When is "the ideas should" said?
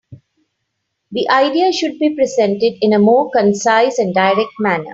1.11-1.99